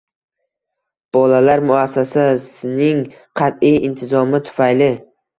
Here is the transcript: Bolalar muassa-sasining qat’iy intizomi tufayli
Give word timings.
Bolalar 1.17 1.61
muassa-sasining 1.71 3.03
qat’iy 3.41 3.77
intizomi 3.91 4.41
tufayli 4.49 4.89